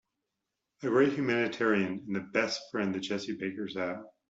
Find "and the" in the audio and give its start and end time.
2.07-2.21